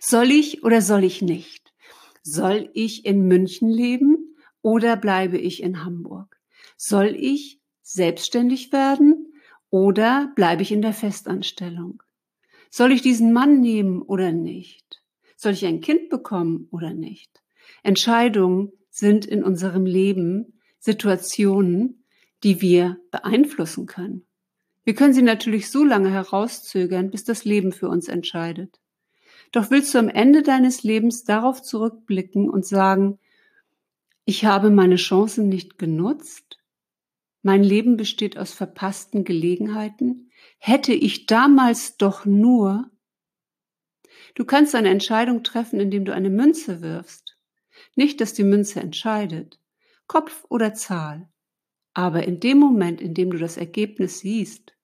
Soll 0.00 0.30
ich 0.30 0.64
oder 0.64 0.80
soll 0.80 1.04
ich 1.04 1.22
nicht? 1.22 1.72
Soll 2.22 2.70
ich 2.72 3.04
in 3.04 3.26
München 3.26 3.68
leben 3.68 4.36
oder 4.62 4.96
bleibe 4.96 5.38
ich 5.38 5.62
in 5.62 5.84
Hamburg? 5.84 6.40
Soll 6.76 7.14
ich 7.18 7.60
selbstständig 7.82 8.72
werden 8.72 9.32
oder 9.70 10.32
bleibe 10.34 10.62
ich 10.62 10.72
in 10.72 10.82
der 10.82 10.94
Festanstellung? 10.94 12.02
Soll 12.70 12.92
ich 12.92 13.02
diesen 13.02 13.32
Mann 13.32 13.60
nehmen 13.60 14.02
oder 14.02 14.32
nicht? 14.32 15.02
Soll 15.36 15.52
ich 15.52 15.66
ein 15.66 15.80
Kind 15.80 16.08
bekommen 16.08 16.68
oder 16.70 16.94
nicht? 16.94 17.42
Entscheidungen 17.82 18.72
sind 18.90 19.26
in 19.26 19.44
unserem 19.44 19.84
Leben 19.84 20.60
Situationen, 20.78 22.04
die 22.42 22.60
wir 22.60 22.98
beeinflussen 23.10 23.86
können. 23.86 24.26
Wir 24.84 24.94
können 24.94 25.14
sie 25.14 25.22
natürlich 25.22 25.70
so 25.70 25.82
lange 25.82 26.10
herauszögern, 26.10 27.10
bis 27.10 27.24
das 27.24 27.44
Leben 27.44 27.72
für 27.72 27.88
uns 27.88 28.08
entscheidet. 28.08 28.80
Doch 29.52 29.70
willst 29.70 29.94
du 29.94 29.98
am 29.98 30.08
Ende 30.08 30.42
deines 30.42 30.82
Lebens 30.82 31.24
darauf 31.24 31.62
zurückblicken 31.62 32.50
und 32.50 32.66
sagen, 32.66 33.18
ich 34.24 34.44
habe 34.44 34.70
meine 34.70 34.96
Chancen 34.96 35.48
nicht 35.48 35.78
genutzt? 35.78 36.58
Mein 37.42 37.62
Leben 37.62 37.96
besteht 37.96 38.38
aus 38.38 38.52
verpassten 38.52 39.24
Gelegenheiten? 39.24 40.30
Hätte 40.58 40.94
ich 40.94 41.26
damals 41.26 41.98
doch 41.98 42.24
nur. 42.24 42.90
Du 44.34 44.44
kannst 44.46 44.74
eine 44.74 44.88
Entscheidung 44.88 45.42
treffen, 45.42 45.78
indem 45.78 46.06
du 46.06 46.14
eine 46.14 46.30
Münze 46.30 46.80
wirfst. 46.80 47.36
Nicht, 47.94 48.20
dass 48.20 48.32
die 48.32 48.44
Münze 48.44 48.80
entscheidet. 48.80 49.60
Kopf 50.06 50.44
oder 50.48 50.74
Zahl. 50.74 51.28
Aber 51.92 52.24
in 52.24 52.40
dem 52.40 52.58
Moment, 52.58 53.00
in 53.00 53.14
dem 53.14 53.30
du 53.30 53.38
das 53.38 53.56
Ergebnis 53.56 54.20
siehst, 54.20 54.74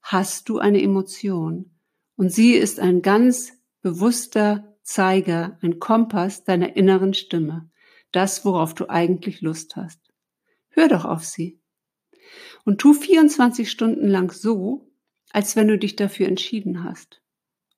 hast 0.00 0.48
du 0.48 0.58
eine 0.58 0.80
Emotion. 0.80 1.76
Und 2.16 2.32
sie 2.32 2.52
ist 2.52 2.80
ein 2.80 3.02
ganz 3.02 3.52
bewusster 3.86 4.76
Zeiger, 4.82 5.58
ein 5.62 5.78
Kompass 5.78 6.42
deiner 6.42 6.74
inneren 6.74 7.14
Stimme. 7.14 7.70
Das, 8.10 8.44
worauf 8.44 8.74
du 8.74 8.90
eigentlich 8.90 9.42
Lust 9.42 9.76
hast. 9.76 10.00
Hör 10.70 10.88
doch 10.88 11.04
auf 11.04 11.24
sie. 11.24 11.60
Und 12.64 12.80
tu 12.80 12.94
24 12.94 13.70
Stunden 13.70 14.08
lang 14.08 14.32
so, 14.32 14.90
als 15.30 15.54
wenn 15.54 15.68
du 15.68 15.78
dich 15.78 15.94
dafür 15.94 16.26
entschieden 16.26 16.82
hast. 16.82 17.22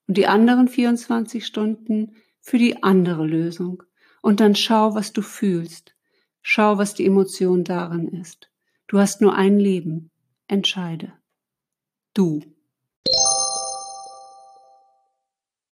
Und 0.07 0.17
die 0.17 0.27
anderen 0.27 0.69
24 0.69 1.45
Stunden 1.45 2.17
für 2.41 2.57
die 2.57 2.83
andere 2.83 3.27
Lösung. 3.27 3.83
Und 4.23 4.41
dann 4.41 4.55
schau, 4.55 4.95
was 4.95 5.13
du 5.13 5.21
fühlst. 5.21 5.95
Schau, 6.41 6.79
was 6.79 6.95
die 6.95 7.05
Emotion 7.05 7.65
darin 7.65 8.09
ist. 8.09 8.51
Du 8.87 8.99
hast 8.99 9.21
nur 9.21 9.35
ein 9.35 9.59
Leben. 9.59 10.11
Entscheide. 10.47 11.13
Du. 12.15 12.41